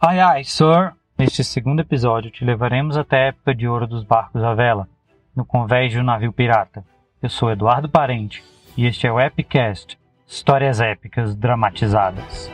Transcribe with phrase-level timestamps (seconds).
[0.00, 0.92] Ai ai, Sir!
[1.18, 4.88] Neste segundo episódio te levaremos até a época de ouro dos barcos à vela,
[5.34, 6.84] no convés de um navio pirata.
[7.20, 8.44] Eu sou Eduardo Parente
[8.76, 12.48] e este é o Epicast Histórias épicas dramatizadas.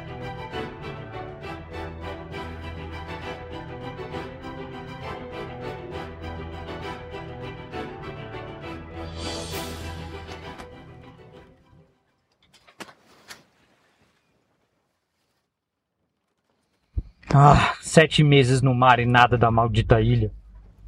[17.36, 20.30] Ah, sete meses no mar e nada da maldita ilha.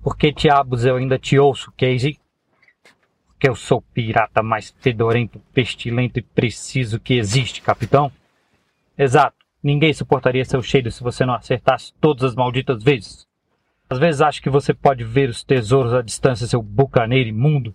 [0.00, 2.20] Por que diabos eu ainda te ouço, Casey?
[3.26, 8.12] Porque eu sou o pirata mais fedorento, pestilento e preciso que existe, capitão?
[8.96, 9.34] Exato.
[9.60, 13.26] Ninguém suportaria seu cheiro se você não acertasse todas as malditas vezes.
[13.90, 17.74] Às vezes acho que você pode ver os tesouros à distância, seu bucaneiro imundo.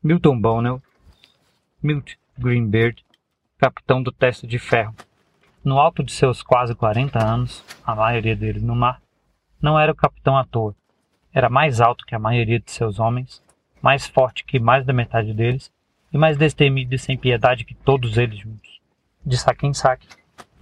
[0.00, 0.80] Milton Bonnell,
[1.82, 3.04] Milt Greenbeard,
[3.58, 4.94] capitão do teste de ferro.
[5.62, 9.02] No alto de seus quase 40 anos, a maioria deles no mar,
[9.60, 10.74] não era o capitão à toa.
[11.34, 13.42] Era mais alto que a maioria de seus homens,
[13.82, 15.70] mais forte que mais da metade deles,
[16.10, 18.80] e mais destemido e sem piedade que todos eles juntos.
[19.24, 20.08] De saque em saque,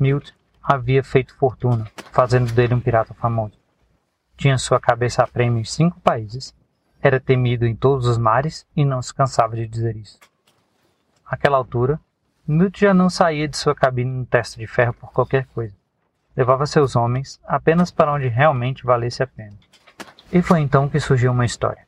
[0.01, 3.57] Milt havia feito fortuna, fazendo dele um pirata famoso.
[4.37, 6.53] Tinha sua cabeça a prêmio em cinco países,
[7.01, 10.19] era temido em todos os mares e não se cansava de dizer isso.
[11.25, 12.01] Àquela altura,
[12.51, 15.77] Milt já não saía de sua cabine no teste de ferro por qualquer coisa.
[16.35, 19.53] Levava seus homens apenas para onde realmente valesse a pena.
[20.33, 21.87] E foi então que surgiu uma história.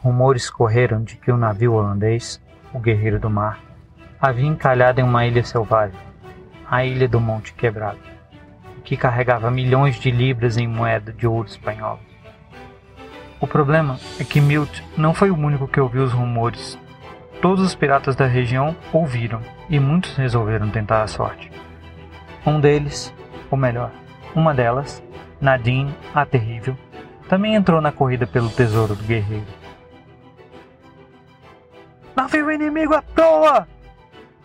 [0.00, 2.40] Rumores correram de que o um navio holandês,
[2.72, 3.58] o Guerreiro do Mar,
[4.20, 5.98] havia encalhado em uma ilha selvagem,
[6.70, 7.98] a Ilha do Monte Quebrado,
[8.84, 11.98] que carregava milhões de libras em moeda de ouro espanhola.
[13.40, 16.78] O problema é que Milt não foi o único que ouviu os rumores
[17.46, 21.48] Todos os piratas da região ouviram e muitos resolveram tentar a sorte.
[22.44, 23.14] Um deles,
[23.48, 23.92] ou melhor,
[24.34, 25.00] uma delas,
[25.40, 26.76] Nadine, a Terrível,
[27.28, 29.46] também entrou na corrida pelo tesouro do guerreiro.
[32.16, 33.68] Navio inimigo à toa!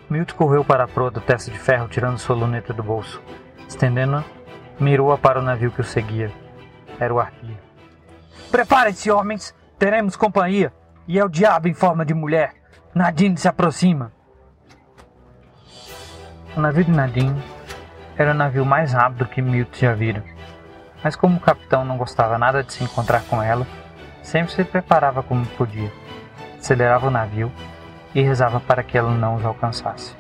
[0.07, 3.19] Milt correu para a proa do teste de ferro, tirando sua luneta do bolso.
[3.68, 4.23] Estendendo-a,
[4.79, 6.31] mirou-a para o navio que o seguia.
[7.00, 7.57] Era o arqueiro.
[8.51, 9.56] Preparem-se, homens!
[9.79, 10.72] Teremos companhia!
[11.07, 12.60] E é o diabo em forma de mulher!
[12.94, 14.12] Nadine se aproxima.
[16.57, 17.41] O navio de Nadine
[18.18, 20.22] era o navio mais rápido que Milt já vira.
[21.01, 23.66] Mas como o capitão não gostava nada de se encontrar com ela,
[24.22, 25.90] sempre se preparava como podia.
[26.59, 27.50] Acelerava o navio
[28.13, 30.13] e rezava para que ela não os alcançasse.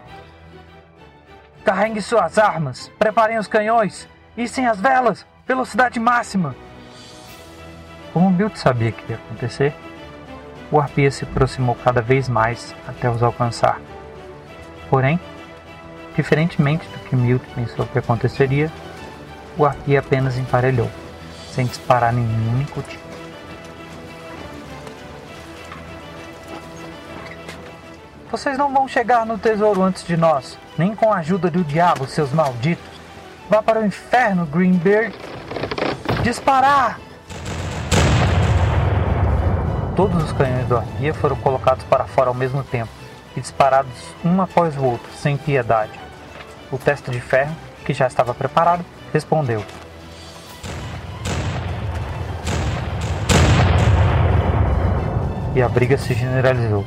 [1.65, 6.55] Carregue suas armas, preparem os canhões, e sem as velas, velocidade máxima.
[8.13, 9.75] Como Milt sabia que ia acontecer,
[10.71, 13.79] o arpia se aproximou cada vez mais até os alcançar.
[14.89, 15.19] Porém,
[16.15, 18.71] diferentemente do que Milt pensou que aconteceria,
[19.57, 20.89] o arpia apenas emparelhou,
[21.51, 23.01] sem disparar nenhum único tiro.
[28.31, 32.07] Vocês não vão chegar no tesouro antes de nós, nem com a ajuda do diabo,
[32.07, 32.89] seus malditos.
[33.49, 35.13] Vá para o inferno, Greenbeard.
[36.23, 37.10] Disparar!
[40.01, 42.89] Todos os canhões do arpia foram colocados para fora ao mesmo tempo
[43.37, 43.93] e disparados
[44.25, 45.91] um após o outro, sem piedade.
[46.71, 49.63] O teste de ferro, que já estava preparado, respondeu.
[55.53, 56.83] E a briga se generalizou.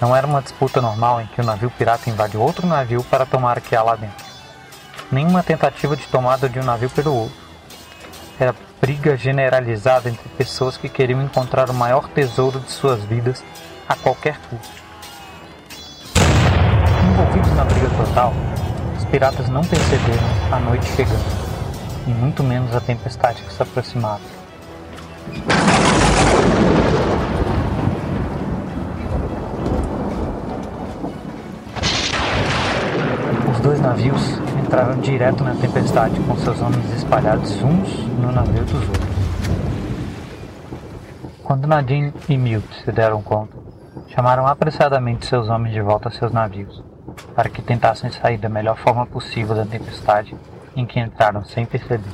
[0.00, 3.58] Não era uma disputa normal em que o navio pirata invade outro navio para tomar
[3.58, 4.24] o que há lá dentro.
[5.10, 7.36] Nenhuma tentativa de tomada de um navio pelo outro.
[8.38, 13.44] Era briga generalizada entre pessoas que queriam encontrar o maior tesouro de suas vidas
[13.88, 14.82] a qualquer custo.
[17.12, 18.34] Envolvidos na briga total,
[18.98, 21.24] os piratas não perceberam a noite chegando,
[22.08, 24.20] e muito menos a tempestade que se aproximava.
[33.48, 34.40] Os dois navios
[34.72, 39.06] entraram direto na tempestade com seus homens espalhados uns no navio dos outros.
[41.44, 43.54] Quando Nadine e Milt se deram conta,
[44.08, 46.82] chamaram apressadamente seus homens de volta a seus navios,
[47.34, 50.34] para que tentassem sair da melhor forma possível da tempestade
[50.74, 52.08] em que entraram sem perceber.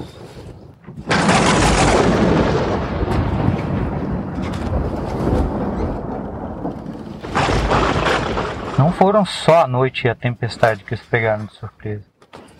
[8.76, 12.17] Não foram só a noite e a tempestade que os pegaram de surpresa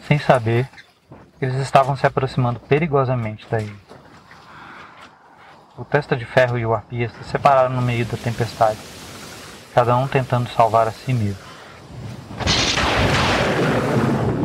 [0.09, 0.67] sem saber,
[1.39, 3.77] eles estavam se aproximando perigosamente da ilha.
[5.77, 8.79] O Testa de Ferro e o Arpia se separaram no meio da tempestade,
[9.75, 11.43] cada um tentando salvar a si mesmo.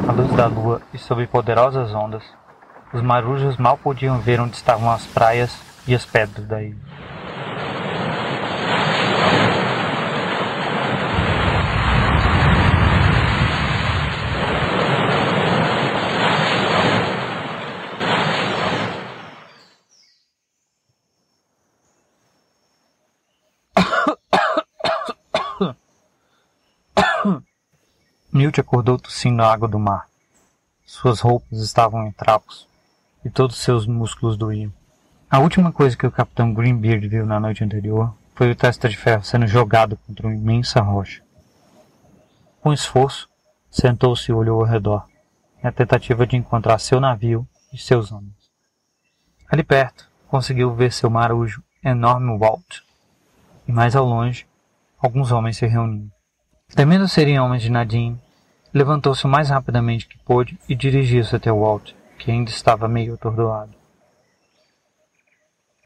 [0.06, 2.24] A luz da lua e sob poderosas ondas,
[2.94, 5.58] os marujos mal podiam ver onde estavam as praias
[5.88, 6.93] e as pedras da ilha.
[28.44, 30.06] Milt acordou tossindo a água do mar.
[30.86, 32.68] Suas roupas estavam em trapos
[33.24, 34.70] e todos seus músculos doíam.
[35.32, 38.98] A última coisa que o capitão Greenbeard viu na noite anterior foi o testa de
[38.98, 41.24] ferro sendo jogado contra uma imensa rocha.
[42.60, 43.30] Com esforço,
[43.72, 45.08] sentou-se e olhou ao redor,
[45.64, 48.52] na tentativa de encontrar seu navio e seus homens.
[49.50, 52.82] Ali perto, conseguiu ver seu marujo enorme Walt,
[53.66, 54.46] e mais ao longe,
[55.00, 56.12] alguns homens se reuniam.
[56.76, 58.20] Temendo serem homens de Nadine,
[58.74, 63.74] levantou-se o mais rapidamente que pôde e dirigiu-se até Walt, que ainda estava meio atordoado.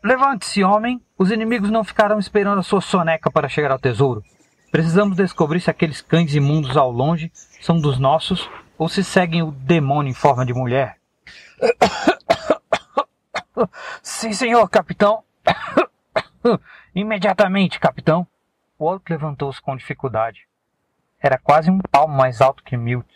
[0.03, 1.01] Levante-se, homem!
[1.17, 4.23] Os inimigos não ficarão esperando a sua soneca para chegar ao tesouro.
[4.71, 9.51] Precisamos descobrir se aqueles cães imundos ao longe são dos nossos ou se seguem o
[9.51, 10.97] demônio em forma de mulher.
[14.03, 15.23] Sim, senhor, capitão.
[16.95, 18.27] Imediatamente, capitão.
[18.79, 20.46] Walt levantou-se com dificuldade.
[21.19, 23.07] Era quase um palmo mais alto que Milt,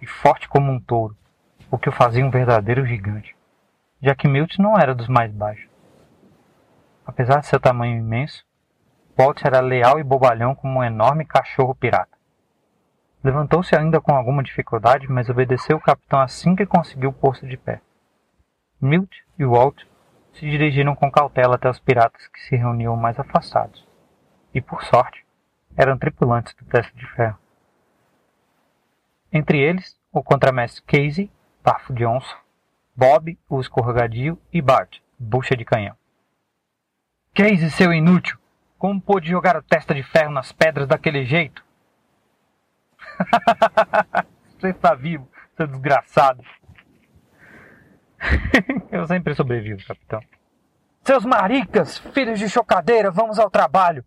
[0.00, 1.16] e forte como um touro,
[1.70, 3.34] o que o fazia um verdadeiro gigante,
[4.02, 5.68] já que Milt não era dos mais baixos.
[7.06, 8.44] Apesar de seu tamanho imenso,
[9.16, 12.14] Walt era leal e bobalhão como um enorme cachorro pirata.
[13.22, 17.80] Levantou-se ainda com alguma dificuldade, mas obedeceu o capitão assim que conseguiu pôr-se de pé.
[18.80, 19.82] Milt e Walt
[20.34, 23.86] se dirigiram com cautela até os piratas que se reuniam mais afastados.
[24.52, 25.23] E, por sorte,
[25.76, 27.38] eram tripulantes do teste de ferro.
[29.32, 31.30] Entre eles, o contramestre Casey,
[31.62, 32.36] bafo de onça,
[32.96, 35.96] Bob, o escorregadio, e Bart, bucha de canhão.
[37.34, 38.38] Casey, seu inútil!
[38.78, 41.64] Como pôde jogar a testa de ferro nas pedras daquele jeito?
[44.58, 46.44] Você está vivo, seu desgraçado.
[48.92, 50.20] Eu sempre sobrevivo, capitão.
[51.02, 54.04] Seus maricas, filhos de chocadeira, vamos ao trabalho.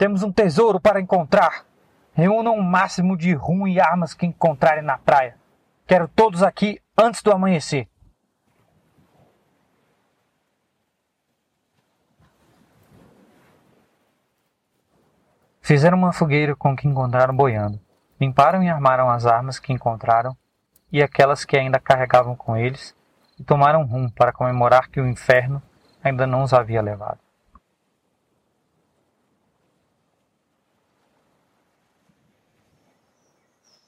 [0.00, 1.66] Temos um tesouro para encontrar.
[2.14, 5.36] Reúnam o máximo de rum e armas que encontrarem na praia.
[5.86, 7.86] Quero todos aqui antes do amanhecer.
[15.60, 17.78] Fizeram uma fogueira com o que encontraram boiando.
[18.18, 20.34] Limparam e armaram as armas que encontraram
[20.90, 22.96] e aquelas que ainda carregavam com eles
[23.38, 25.62] e tomaram rum para comemorar que o inferno
[26.02, 27.18] ainda não os havia levado.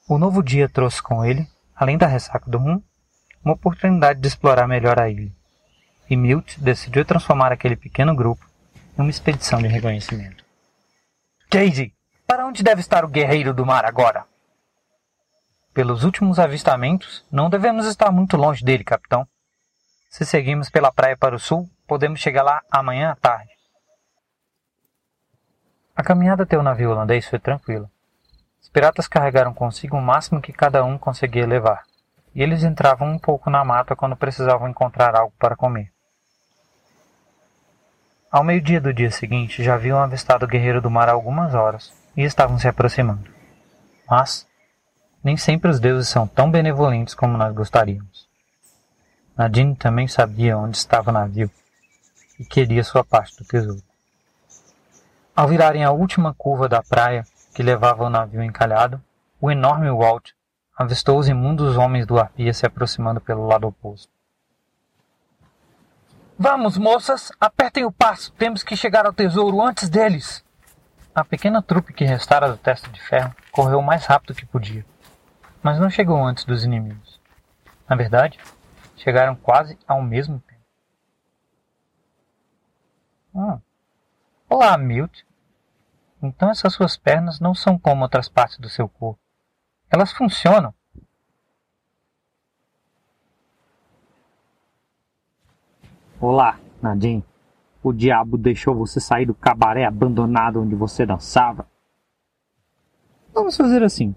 [0.07, 2.81] O novo dia trouxe com ele, além da ressaca do rum,
[3.43, 5.31] uma oportunidade de explorar melhor a ilha.
[6.09, 8.45] E Milt decidiu transformar aquele pequeno grupo
[8.97, 10.43] em uma expedição de reconhecimento.
[11.49, 11.93] Casey,
[12.27, 14.25] para onde deve estar o guerreiro do mar agora?
[15.73, 19.25] Pelos últimos avistamentos, não devemos estar muito longe dele, capitão.
[20.09, 23.51] Se seguirmos pela praia para o sul, podemos chegar lá amanhã à tarde.
[25.95, 27.89] A caminhada até o navio holandês foi tranquila.
[28.63, 31.83] Os piratas carregaram consigo o máximo que cada um conseguia levar,
[32.33, 35.91] e eles entravam um pouco na mata quando precisavam encontrar algo para comer.
[38.31, 42.23] Ao meio-dia do dia seguinte, já haviam avistado o guerreiro do mar algumas horas e
[42.23, 43.29] estavam se aproximando.
[44.09, 44.47] Mas
[45.23, 48.27] nem sempre os deuses são tão benevolentes como nós gostaríamos.
[49.37, 51.51] Nadine também sabia onde estava o navio
[52.39, 53.83] e queria sua parte do tesouro.
[55.35, 59.01] Ao virarem a última curva da praia, que levava o navio encalhado,
[59.39, 60.31] o enorme Walt
[60.75, 64.11] avistou os imundos homens do Arpia se aproximando pelo lado oposto.
[66.37, 70.43] Vamos, moças, apertem o passo, temos que chegar ao tesouro antes deles.
[71.13, 74.83] A pequena trupe que restara do teste de ferro correu o mais rápido que podia,
[75.61, 77.21] mas não chegou antes dos inimigos.
[77.87, 78.39] Na verdade,
[78.97, 80.61] chegaram quase ao mesmo tempo.
[83.35, 83.59] Hum.
[84.49, 85.23] Olá, Milt,
[86.27, 89.19] então essas suas pernas não são como outras partes do seu corpo.
[89.91, 90.73] Elas funcionam.
[96.19, 97.23] Olá, Nadine.
[97.83, 101.67] O diabo deixou você sair do cabaré abandonado onde você dançava?
[103.33, 104.15] Vamos fazer assim.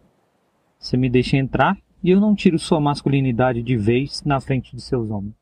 [0.78, 4.80] Você me deixa entrar e eu não tiro sua masculinidade de vez na frente de
[4.80, 5.34] seus homens.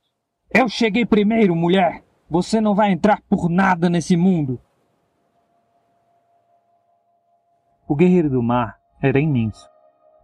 [0.51, 2.03] Eu cheguei primeiro, mulher!
[2.31, 4.59] Você não vai entrar por nada nesse mundo!
[7.87, 9.69] O Guerreiro do Mar era imenso,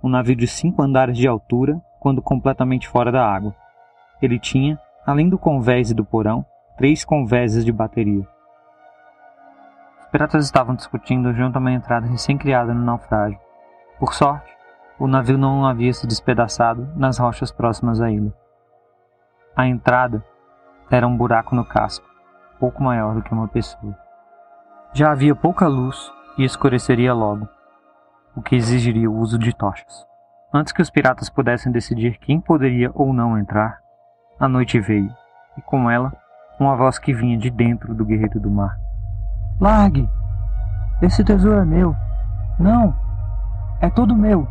[0.02, 3.54] um navio de cinco andares de altura quando completamente fora da água.
[4.22, 6.42] Ele tinha, além do convés e do porão,
[6.78, 8.26] três convéses de bateria.
[10.00, 13.38] Os piratas estavam discutindo junto a uma entrada recém-criada no naufrágio.
[13.98, 14.50] Por sorte,
[14.98, 18.32] o navio não havia se despedaçado nas rochas próximas à ilha.
[19.54, 20.24] A entrada
[20.90, 22.08] era um buraco no casco,
[22.58, 23.94] pouco maior do que uma pessoa.
[24.94, 26.10] Já havia pouca luz
[26.40, 27.46] e escureceria logo,
[28.34, 30.06] o que exigiria o uso de tochas.
[30.52, 33.80] Antes que os piratas pudessem decidir quem poderia ou não entrar,
[34.38, 35.14] a noite veio,
[35.58, 36.10] e com ela,
[36.58, 38.78] uma voz que vinha de dentro do guerreiro do mar.
[39.60, 40.08] Largue!
[41.02, 41.94] Esse tesouro é meu!
[42.58, 42.96] Não!
[43.78, 44.48] É todo meu!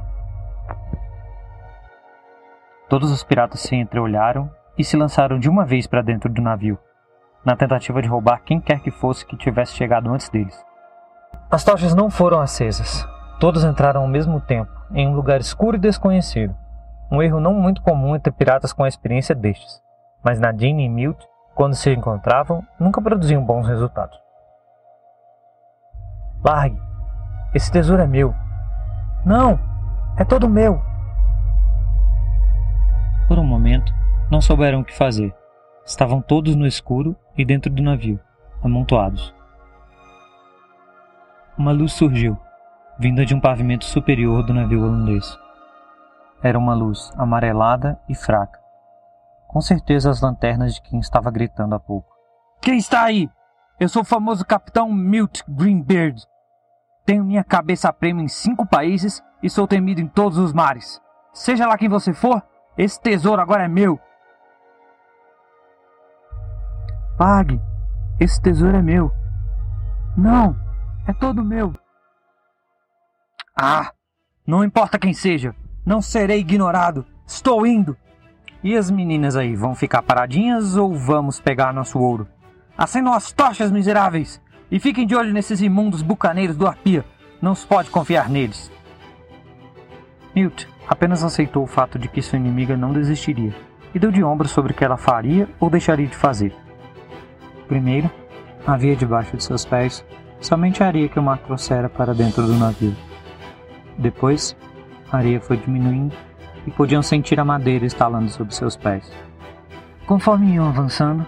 [2.88, 6.78] Todos os piratas se entreolharam e se lançaram de uma vez para dentro do navio,
[7.44, 10.69] na tentativa de roubar quem quer que fosse que tivesse chegado antes deles.
[11.52, 13.08] As tochas não foram acesas.
[13.40, 16.56] Todos entraram ao mesmo tempo, em um lugar escuro e desconhecido.
[17.12, 19.82] Um erro não muito comum entre piratas com a experiência destes.
[20.24, 21.18] Mas Nadine e Milt,
[21.56, 24.16] quando se encontravam, nunca produziam bons resultados.
[26.46, 26.80] Largue!
[27.52, 28.36] Esse tesouro é meu!
[29.26, 29.60] Não!
[30.18, 30.80] É todo meu!
[33.28, 33.92] Por um momento,
[34.30, 35.34] não souberam o que fazer.
[35.84, 38.20] Estavam todos no escuro e dentro do navio,
[38.64, 39.39] amontoados.
[41.60, 42.40] Uma luz surgiu,
[42.98, 45.38] vinda de um pavimento superior do navio holandês.
[46.42, 48.58] Era uma luz amarelada e fraca.
[49.46, 52.08] Com certeza as lanternas de quem estava gritando há pouco.
[52.62, 53.30] Quem está aí?
[53.78, 56.26] Eu sou o famoso capitão Milt Greenbeard.
[57.06, 61.02] Tenho minha cabeça a prêmio em cinco países e sou temido em todos os mares.
[61.34, 62.42] Seja lá quem você for,
[62.78, 64.00] esse tesouro agora é meu.
[67.18, 67.62] Pague.
[68.18, 69.12] Esse tesouro é meu.
[70.16, 70.56] Não,
[71.08, 71.74] é todo meu.
[73.56, 73.92] Ah,
[74.46, 77.06] não importa quem seja, não serei ignorado.
[77.26, 77.98] Estou indo.
[78.64, 82.28] E as meninas aí, vão ficar paradinhas ou vamos pegar nosso ouro?
[82.78, 84.42] Acendam as tochas, miseráveis!
[84.72, 87.04] E fiquem de olho nesses imundos bucaneiros do Arpia.
[87.42, 88.72] Não se pode confiar neles.
[90.36, 93.54] Newt apenas aceitou o fato de que sua inimiga não desistiria
[93.94, 96.56] e deu de ombros sobre o que ela faria ou deixaria de fazer.
[97.68, 98.10] Primeiro,
[98.66, 100.06] havia debaixo de seus pés
[100.42, 102.96] somente a areia que o mar trouxera para dentro do navio.
[103.98, 104.56] Depois,
[105.12, 106.16] a areia foi diminuindo
[106.66, 109.10] e podiam sentir a madeira estalando sob seus pés.
[110.06, 111.26] Conforme iam avançando,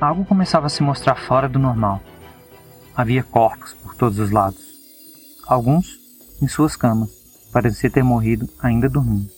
[0.00, 2.00] algo começava a se mostrar fora do normal.
[2.96, 4.64] Havia corpos por todos os lados.
[5.46, 6.00] Alguns
[6.42, 7.10] em suas camas,
[7.52, 9.28] pareciam ter morrido ainda dormindo.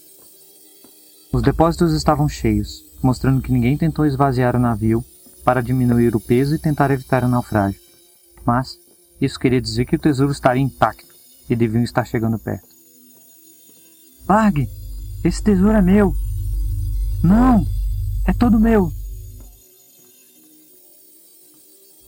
[1.33, 5.05] Os depósitos estavam cheios, mostrando que ninguém tentou esvaziar o navio
[5.45, 7.81] para diminuir o peso e tentar evitar o naufrágio.
[8.47, 8.79] Mas
[9.25, 11.13] isso queria dizer que o tesouro estaria intacto
[11.49, 12.67] e deviam estar chegando perto.
[14.29, 14.69] Largue!
[15.25, 16.15] Esse tesouro é meu!
[17.23, 17.67] Não!
[18.27, 18.93] É todo meu!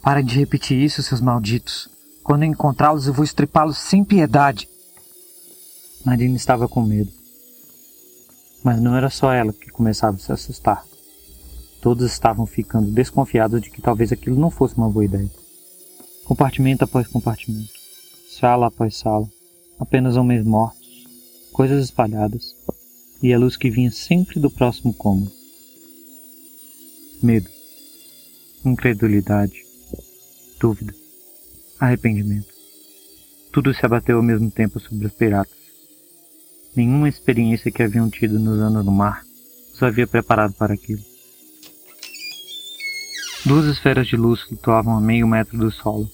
[0.02, 1.88] Parem de repetir isso, seus malditos.
[2.22, 4.68] Quando encontrá-los, eu vou estripá-los sem piedade.
[6.04, 7.10] Nadine estava com medo.
[8.62, 10.84] Mas não era só ela que começava a se assustar.
[11.80, 15.30] Todos estavam ficando desconfiados de que talvez aquilo não fosse uma boa ideia.
[16.24, 17.72] Compartimento após compartimento,
[18.30, 19.28] sala após sala,
[19.78, 21.04] apenas homens mortos,
[21.52, 22.56] coisas espalhadas
[23.22, 25.30] e a luz que vinha sempre do próximo cômodo.
[27.22, 27.50] Medo,
[28.64, 29.64] incredulidade,
[30.58, 30.94] dúvida,
[31.78, 32.54] arrependimento.
[33.52, 35.58] Tudo se abateu ao mesmo tempo sobre os piratas.
[36.74, 39.22] Nenhuma experiência que haviam tido nos anos no mar
[39.74, 41.13] os havia preparado para aquilo.
[43.46, 46.10] Duas esferas de luz flutuavam a meio metro do solo.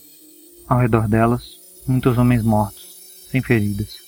[0.67, 2.97] Ao redor delas, muitos homens mortos,
[3.31, 3.99] sem feridas,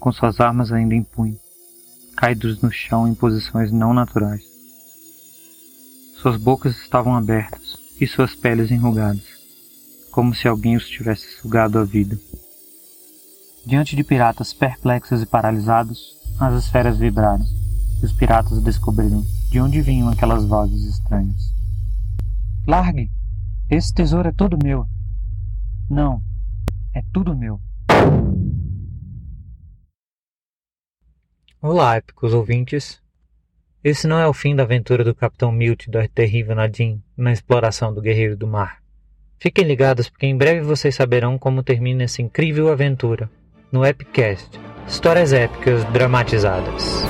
[0.00, 1.38] com suas armas ainda em punho,
[2.16, 4.42] caídos no chão em posições não naturais.
[6.20, 9.22] Suas bocas estavam abertas e suas peles enrugadas,
[10.10, 12.18] como se alguém os tivesse sugado a vida.
[13.64, 17.46] Diante de piratas perplexos e paralisados, as esferas vibraram,
[18.02, 21.59] e os piratas descobriram de onde vinham aquelas vozes estranhas.
[22.66, 23.10] Largue!
[23.70, 24.86] Esse tesouro é todo meu.
[25.88, 26.22] Não,
[26.94, 27.60] é tudo meu.
[31.62, 33.00] Olá, épicos ouvintes.
[33.82, 37.94] Esse não é o fim da aventura do Capitão Milt da terrível Nadine na exploração
[37.94, 38.82] do Guerreiro do Mar.
[39.38, 43.30] Fiquem ligados porque em breve vocês saberão como termina essa incrível aventura
[43.72, 44.50] no Epicast
[44.86, 47.04] Histórias Épicas Dramatizadas.